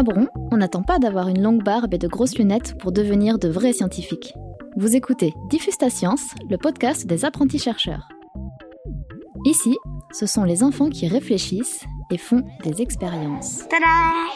[0.00, 3.38] À Bron, on n'attend pas d'avoir une longue barbe et de grosses lunettes pour devenir
[3.38, 4.32] de vrais scientifiques.
[4.78, 8.08] Vous écoutez Diffuse ta science, le podcast des apprentis chercheurs.
[9.44, 9.76] Ici,
[10.10, 13.68] ce sont les enfants qui réfléchissent et font des expériences.
[13.68, 13.84] Tada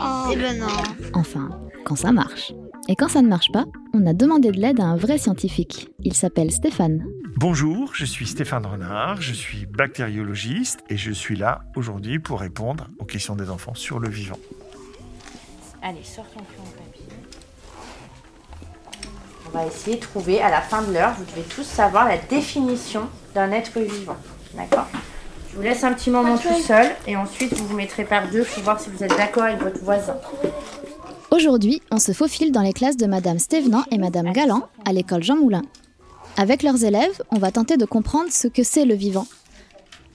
[0.00, 0.32] oh.
[0.34, 0.66] Eh ben non.
[1.14, 1.48] Enfin,
[1.86, 2.52] quand ça marche.
[2.90, 5.88] Et quand ça ne marche pas, on a demandé de l'aide à un vrai scientifique.
[6.02, 7.06] Il s'appelle Stéphane.
[7.38, 12.90] Bonjour, je suis Stéphane Renard, je suis bactériologiste et je suis là aujourd'hui pour répondre
[12.98, 14.38] aux questions des enfants sur le vivant.
[15.86, 17.04] Allez, sors ton crayon papier.
[19.46, 22.16] On va essayer de trouver à la fin de l'heure, vous devez tous savoir la
[22.16, 23.02] définition
[23.34, 24.16] d'un être vivant.
[24.54, 24.86] D'accord?
[25.50, 28.44] Je vous laisse un petit moment tout seul et ensuite vous vous mettrez par deux
[28.44, 30.16] pour voir si vous êtes d'accord avec votre voisin.
[31.30, 35.22] Aujourd'hui, on se faufile dans les classes de Madame Stévenant et Madame Galland à l'école
[35.22, 35.62] Jean Moulin.
[36.38, 39.26] Avec leurs élèves, on va tenter de comprendre ce que c'est le vivant.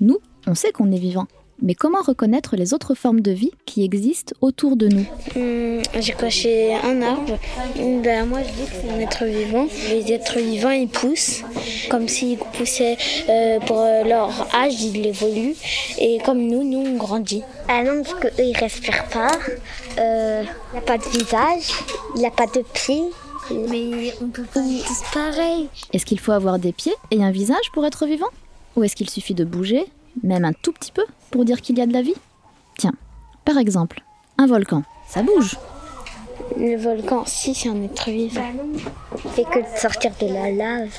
[0.01, 1.27] Nous, on sait qu'on est vivant,
[1.61, 6.13] mais comment reconnaître les autres formes de vie qui existent autour de nous hum, J'ai
[6.13, 7.37] coché un arbre.
[7.75, 9.67] Ben, moi, je dis que c'est un être vivant.
[9.89, 11.43] Les êtres vivants, ils poussent
[11.89, 12.97] comme s'ils poussaient
[13.29, 15.55] euh, pour leur âge, ils évoluent.
[15.97, 17.43] Et comme nous, nous, on grandit.
[17.67, 19.31] Ah non, parce qu'eux, ils respirent pas.
[19.97, 21.71] Euh, il n'a pas de visage,
[22.15, 23.05] il n'a pas de pieds.
[23.51, 25.69] Mais on peut pas tous pareil.
[25.91, 28.27] Est-ce qu'il faut avoir des pieds et un visage pour être vivant?
[28.75, 29.85] Ou est-ce qu'il suffit de bouger,
[30.23, 32.15] même un tout petit peu, pour dire qu'il y a de la vie
[32.77, 32.93] Tiens,
[33.45, 34.01] par exemple,
[34.37, 35.57] un volcan, ça bouge.
[36.57, 38.51] Le volcan, si, c'est un être vivant.
[39.35, 40.89] C'est que de sortir de la lave.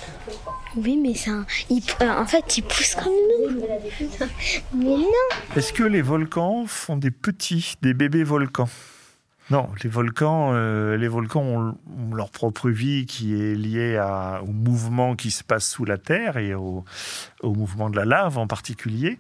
[0.77, 1.45] Oui, mais un...
[2.03, 3.61] Euh, en fait, il pousse comme nous.
[4.75, 5.57] mais non.
[5.57, 8.69] Est-ce que les volcans font des petits, des bébés volcans?
[9.51, 11.75] Non, les volcans, euh, les volcans ont,
[12.15, 14.01] leur propre vie qui est liée
[14.43, 16.85] au mouvement qui se passe sous la terre et au,
[17.43, 19.19] mouvement de la lave en particulier.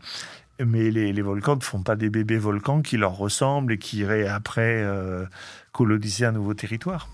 [0.64, 4.28] Mais les, volcans ne font pas des bébés volcans qui leur ressemblent et qui iraient
[4.28, 5.24] après euh,
[5.72, 7.08] coloniser un nouveau territoire.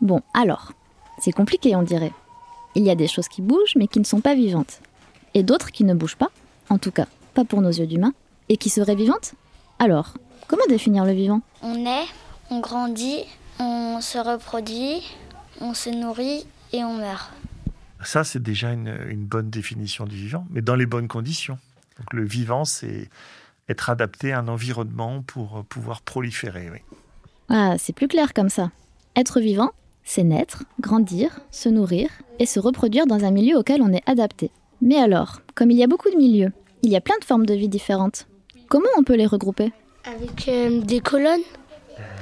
[0.00, 0.72] Bon, alors,
[1.18, 2.12] c'est compliqué, on dirait.
[2.74, 4.80] Il y a des choses qui bougent mais qui ne sont pas vivantes.
[5.34, 6.30] Et d'autres qui ne bougent pas,
[6.68, 8.12] en tout cas pas pour nos yeux d'humains,
[8.50, 9.34] et qui seraient vivantes
[9.78, 10.14] Alors,
[10.48, 11.40] comment définir le vivant?
[11.62, 12.04] On est
[12.50, 13.24] on grandit,
[13.58, 15.02] on se reproduit,
[15.60, 17.32] on se nourrit et on meurt.
[18.04, 21.58] Ça, c'est déjà une, bonne définition du vivant, mais dans les bonnes conditions.
[21.98, 23.08] Donc, le vivant, c'est
[23.68, 26.68] être adapté à un environnement pour pouvoir proliférer.
[26.70, 26.78] Oui.
[27.48, 28.70] Ah, c'est plus clair comme ça.
[29.14, 29.70] Être vivant,
[30.04, 34.50] c'est naître, grandir, se nourrir et se reproduire dans un milieu auquel on est adapté.
[34.80, 37.46] Mais alors, comme il y a beaucoup de milieux, il y a plein de formes
[37.46, 38.26] de vie différentes.
[38.68, 39.72] Comment on peut les regrouper?
[40.04, 41.42] Avec euh, des colonnes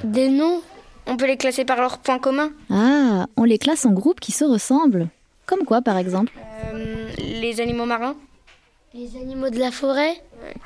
[0.03, 0.61] des noms
[1.07, 4.31] On peut les classer par leurs points communs Ah, on les classe en groupes qui
[4.31, 5.07] se ressemblent.
[5.45, 6.31] Comme quoi, par exemple
[6.73, 8.15] euh, Les animaux marins
[8.93, 10.13] Les animaux de la forêt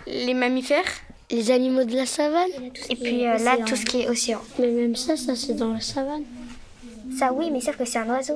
[0.08, 0.84] Les mammifères
[1.32, 2.50] Les animaux de la savane
[2.90, 4.42] Et puis euh, là, tout ce qui est océan.
[4.60, 6.24] Mais même ça, ça c'est dans la savane.
[7.18, 8.34] Ça oui, mais sauf que c'est un oiseau.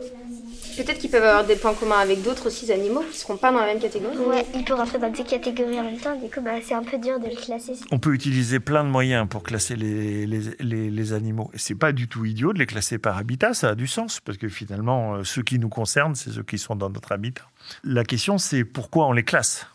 [0.78, 3.52] Peut-être qu'ils peuvent avoir des points communs avec d'autres aussi animaux qui ne seront pas
[3.52, 4.18] dans la même catégorie.
[4.18, 6.84] Ouais, ils peuvent rentrer dans deux catégories en même temps, du coup bah, c'est un
[6.84, 7.74] peu dur de les classer.
[7.92, 11.52] On peut utiliser plein de moyens pour classer les, les, les, les animaux.
[11.54, 14.20] Et c'est pas du tout idiot de les classer par habitat, ça a du sens,
[14.20, 17.44] parce que finalement, euh, ceux qui nous concernent, c'est ceux qui sont dans notre habitat.
[17.84, 19.68] La question, c'est pourquoi on les classe?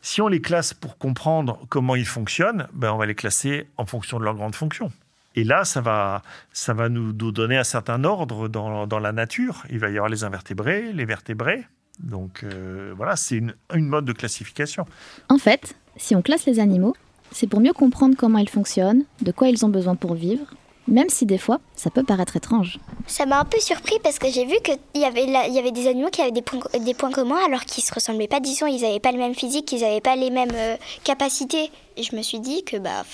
[0.00, 3.86] Si on les classe pour comprendre comment ils fonctionnent, ben on va les classer en
[3.86, 4.90] fonction de leur grande fonction.
[5.34, 6.22] Et là, ça va,
[6.52, 9.64] ça va nous, donner un certain ordre dans, dans, la nature.
[9.70, 11.64] Il va y avoir les invertébrés, les vertébrés.
[12.00, 14.86] Donc euh, voilà, c'est une, une mode de classification.
[15.28, 16.94] En fait, si on classe les animaux,
[17.30, 20.46] c'est pour mieux comprendre comment ils fonctionnent, de quoi ils ont besoin pour vivre,
[20.88, 22.78] même si des fois, ça peut paraître étrange.
[23.06, 25.70] Ça m'a un peu surpris parce que j'ai vu qu'il y, avait il y avait
[25.70, 28.40] des animaux qui avaient des points, des points communs alors qu'ils se ressemblaient pas.
[28.40, 31.70] Disons, ils n'avaient pas le même physique, ils n'avaient pas les mêmes euh, capacités.
[31.96, 33.04] Et je me suis dit que, bah,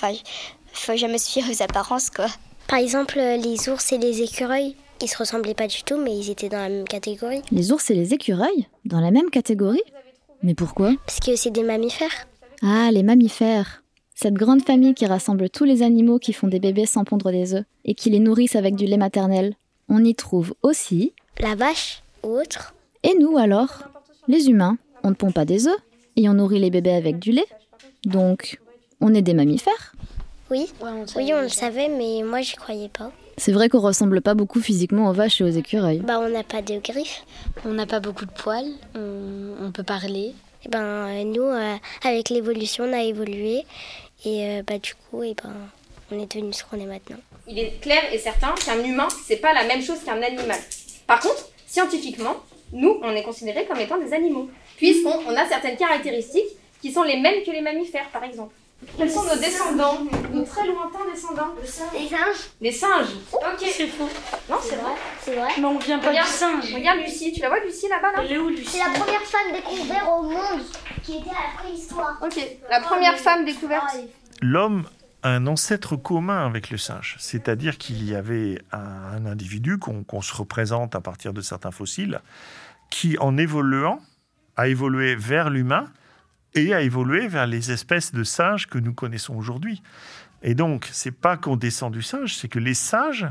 [0.73, 2.27] faut jamais se fier aux apparences, quoi.
[2.67, 6.29] Par exemple, les ours et les écureuils, ils se ressemblaient pas du tout, mais ils
[6.29, 7.41] étaient dans la même catégorie.
[7.51, 9.81] Les ours et les écureuils Dans la même catégorie?
[10.43, 10.93] Mais pourquoi?
[11.05, 12.27] Parce que c'est des mammifères.
[12.61, 13.83] Ah, les mammifères
[14.13, 17.55] Cette grande famille qui rassemble tous les animaux qui font des bébés sans pondre des
[17.55, 19.55] œufs et qui les nourrissent avec du lait maternel.
[19.87, 21.13] On y trouve aussi...
[21.39, 22.73] La vache ou autre.
[23.03, 23.83] Et nous alors?
[24.27, 25.79] Les humains, on ne pond pas des œufs
[26.17, 27.47] et on nourrit les bébés avec du lait.
[28.05, 28.59] Donc,
[28.99, 29.95] on est des mammifères?
[30.49, 30.67] Oui,
[31.15, 33.11] oui, on le savait, mais moi j'y croyais pas.
[33.37, 35.99] C'est vrai qu'on ressemble pas beaucoup physiquement aux vaches et aux écureuils.
[35.99, 37.23] Bah, on n'a pas de griffes.
[37.65, 38.71] On n'a pas beaucoup de poils.
[38.95, 40.19] On, peut parler.
[40.19, 43.63] Et eh ben, euh, nous, euh, avec l'évolution, on a évolué.
[44.25, 45.53] Et euh, bah, du coup, et eh ben,
[46.11, 47.17] on est devenu ce qu'on est maintenant.
[47.47, 50.59] Il est clair et certain qu'un humain, c'est pas la même chose qu'un animal.
[51.07, 52.35] Par contre, scientifiquement,
[52.73, 54.49] nous, on est considérés comme étant des animaux.
[54.75, 58.53] Puisqu'on on a certaines caractéristiques qui sont les mêmes que les mammifères, par exemple.
[58.97, 59.99] Quels sont nos descendants
[60.31, 63.65] Nos très lointains descendants Les singes Les singes Ok.
[63.71, 64.09] C'est faux.
[64.49, 64.91] Non, c'est vrai.
[65.21, 65.49] C'est vrai.
[65.57, 66.27] Mais on vient pas Regarde.
[66.27, 66.73] du singe.
[66.73, 69.21] Regarde Lucie, tu la vois Lucie là-bas là Elle est où, Lucie C'est la première
[69.21, 70.61] femme découverte au monde
[71.03, 72.17] qui était à la préhistoire.
[72.21, 72.39] Ok.
[72.69, 73.97] La première femme découverte.
[74.41, 74.85] L'homme
[75.23, 80.21] a un ancêtre commun avec le singe, c'est-à-dire qu'il y avait un, individu qu'on qu'on
[80.21, 82.21] se représente à partir de certains fossiles,
[82.89, 83.99] qui en évoluant
[84.55, 85.91] a évolué vers l'humain
[86.55, 89.81] et a évolué vers les espèces de singes que nous connaissons aujourd'hui.
[90.41, 93.27] Et donc, c'est pas qu'on descend du singe, c'est que les singes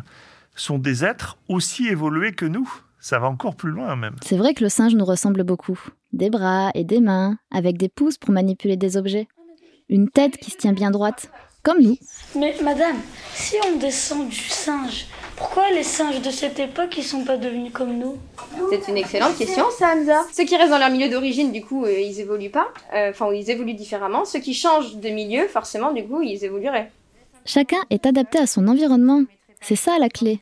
[0.55, 2.71] sont des êtres aussi évolués que nous.
[3.01, 4.17] Ça va encore plus loin même.
[4.23, 5.79] C'est vrai que le singe nous ressemble beaucoup.
[6.13, 9.29] Des bras et des mains, avec des pouces pour manipuler des objets.
[9.89, 11.31] Une tête qui se tient bien droite,
[11.63, 11.97] comme nous.
[12.37, 12.97] Mais madame,
[13.33, 15.07] si on descend du singe,
[15.39, 18.17] pourquoi les singes de cette époque ils sont pas devenus comme nous
[18.71, 20.25] C'est une excellente question, ça, Hamza.
[20.33, 22.69] Ceux qui restent dans leur milieu d'origine, du coup, euh, ils évoluent pas.
[22.95, 24.25] Euh, Enfin, ils évoluent différemment.
[24.25, 26.91] Ceux qui changent de milieu, forcément, du coup, ils évolueraient.
[27.45, 29.23] Chacun est adapté à son environnement.
[29.61, 30.41] C'est ça la clé.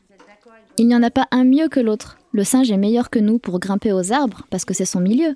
[0.77, 2.17] Il n'y en a pas un mieux que l'autre.
[2.31, 5.35] Le singe est meilleur que nous pour grimper aux arbres parce que c'est son milieu.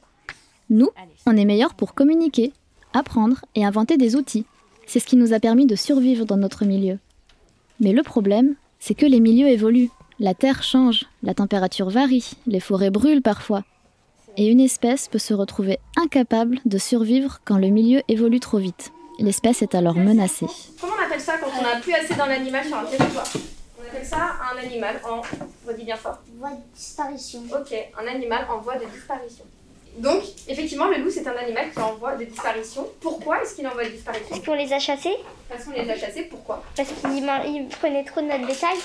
[0.69, 0.89] Nous,
[1.25, 2.51] on est meilleurs pour communiquer,
[2.93, 4.45] apprendre et inventer des outils.
[4.87, 6.97] C'est ce qui nous a permis de survivre dans notre milieu.
[7.79, 9.91] Mais le problème, c'est que les milieux évoluent.
[10.19, 13.63] La terre change, la température varie, les forêts brûlent parfois.
[14.37, 18.91] Et une espèce peut se retrouver incapable de survivre quand le milieu évolue trop vite.
[19.19, 20.47] L'espèce est alors menacée.
[20.79, 23.27] Comment on appelle ça quand on n'a plus assez d'un animal sur un territoire?
[23.79, 25.21] On appelle ça un animal en.
[25.67, 26.17] Redis bien fort?
[26.39, 27.41] Voie de disparition.
[27.53, 29.45] Ok, un animal en voie de disparition.
[29.97, 32.87] Donc, effectivement, le loup, c'est un animal qui est en voie de disparition.
[32.99, 35.15] Pourquoi est-ce qu'il est en voie de disparition Parce qu'on les a chassés
[35.49, 38.77] Parce qu'on les a chassés, pourquoi Parce qu'ils prenaient trop de notre bétail.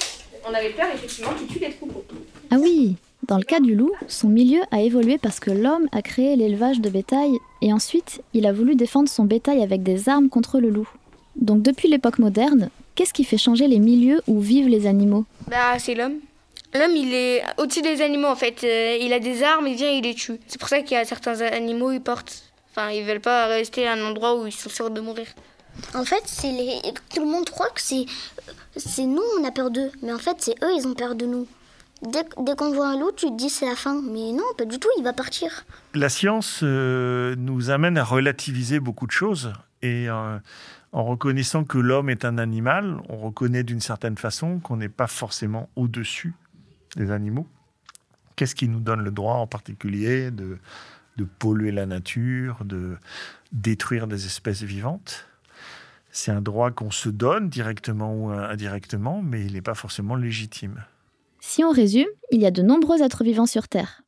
[0.49, 2.05] On avait peur, effectivement, qu'ils tuent les troupeaux.
[2.51, 6.03] Ah oui, dans le cas du loup, son milieu a évolué parce que l'homme a
[6.03, 7.33] créé l'élevage de bétail
[7.63, 10.89] et ensuite il a voulu défendre son bétail avec des armes contre le loup.
[11.35, 15.25] Donc depuis l'époque moderne, qu'est-ce qui fait changer les milieux où vivent les animaux?
[15.49, 16.19] Bah, c'est l'homme.
[16.75, 18.65] L'homme, il est au-dessus des animaux, en fait.
[18.65, 20.39] Euh, il a des armes, il vient, il les tue.
[20.47, 22.43] C'est pour ça qu'il y a certains animaux, ils portent.
[22.71, 25.27] Enfin, ils veulent pas rester à un endroit où ils sont sûrs de mourir.
[25.95, 26.81] En fait, c'est les...
[27.15, 28.07] tout le monde croit que c'est
[28.77, 29.91] c'est nous, on a peur d'eux.
[30.03, 31.47] Mais en fait, c'est eux, ils ont peur de nous.
[32.03, 34.03] Dès, dès qu'on voit un loup, tu te dis c'est la fin.
[34.03, 35.65] Mais non, pas du tout, il va partir.
[35.95, 39.53] La science euh, nous amène à relativiser beaucoup de choses
[39.83, 40.39] et euh,
[40.93, 45.07] en reconnaissant que l'homme est un animal, on reconnaît d'une certaine façon qu'on n'est pas
[45.07, 46.35] forcément au-dessus
[46.95, 47.47] des animaux.
[48.37, 50.59] Qu'est-ce qui nous donne le droit en particulier de,
[51.17, 52.97] de polluer la nature, de
[53.53, 55.27] détruire des espèces vivantes?
[56.11, 60.85] C'est un droit qu'on se donne directement ou indirectement, mais il n'est pas forcément légitime.
[61.41, 64.03] Si on résume, il y a de nombreux êtres vivants sur Terre.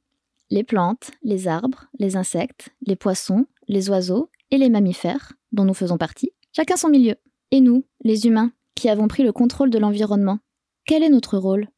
[0.50, 5.74] Les plantes, les arbres, les insectes, les poissons, les oiseaux et les mammifères, dont nous
[5.74, 7.16] faisons partie, chacun son milieu.
[7.50, 10.38] Et nous, les humains, qui avons pris le contrôle de l'environnement,
[10.86, 11.68] quel est notre rôle?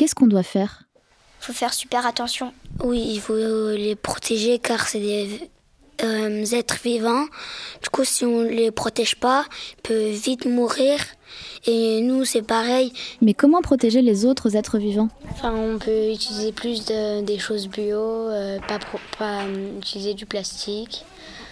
[0.00, 0.84] Qu'est-ce qu'on doit faire?
[1.40, 2.54] Faut faire super attention.
[2.82, 5.50] Oui, il faut les protéger car c'est des
[6.02, 7.26] euh, êtres vivants.
[7.82, 9.44] Du coup, si on les protège pas,
[9.76, 10.98] ils peuvent vite mourir.
[11.66, 12.94] Et nous, c'est pareil.
[13.20, 15.10] Mais comment protéger les autres êtres vivants?
[15.32, 20.14] Enfin, on peut utiliser plus de, des choses bio, euh, pas, pro- pas euh, utiliser
[20.14, 21.04] du plastique.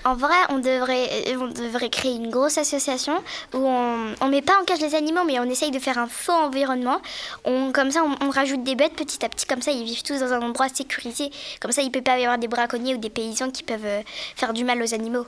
[0.08, 3.22] En vrai, on devrait, euh, on devrait créer une grosse association
[3.52, 6.06] où on, on met pas en cage les animaux, mais on essaye de faire un
[6.06, 7.02] faux environnement.
[7.44, 10.02] On, comme ça, on, on rajoute des bêtes petit à petit, comme ça, ils vivent
[10.02, 11.30] tous dans un endroit sécurisé.
[11.60, 14.00] Comme ça, il peut pas y avoir des braconniers ou des paysans qui peuvent euh,
[14.34, 15.26] faire du mal aux animaux.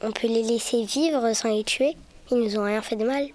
[0.00, 1.96] On peut les laisser vivre sans les tuer.
[2.30, 3.26] Ils nous ont rien fait de mal.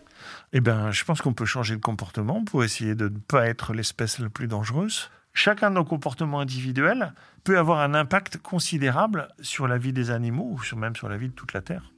[0.53, 3.73] Eh bien, je pense qu'on peut changer de comportement pour essayer de ne pas être
[3.73, 5.09] l'espèce la plus dangereuse.
[5.37, 7.13] Chacun de nos comportements individuels
[7.43, 11.27] peut avoir un impact considérable sur la vie des animaux ou même sur la vie
[11.27, 11.91] de toute la Terre.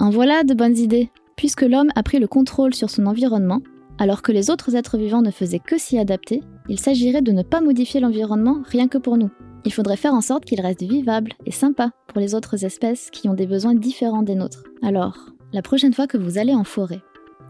[0.00, 1.10] En voilà de bonnes idées.
[1.36, 3.60] Puisque l'homme a pris le contrôle sur son environnement,
[3.98, 7.42] alors que les autres êtres vivants ne faisaient que s'y adapter, il s'agirait de ne
[7.42, 9.30] pas modifier l'environnement rien que pour nous.
[9.66, 13.28] Il faudrait faire en sorte qu'il reste vivable et sympa pour les autres espèces qui
[13.28, 14.64] ont des besoins différents des nôtres.
[14.82, 15.18] Alors,
[15.52, 17.02] la prochaine fois que vous allez en forêt,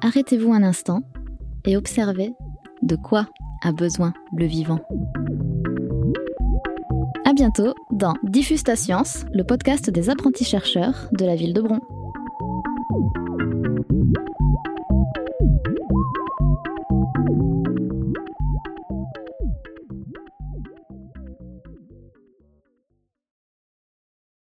[0.02, 1.02] arrêtez-vous un instant
[1.64, 2.32] et observez
[2.82, 3.28] de quoi
[3.62, 4.80] a besoin le vivant.
[7.24, 11.62] À bientôt dans Diffuse ta science, le podcast des apprentis chercheurs de la ville de
[11.62, 11.80] Bron.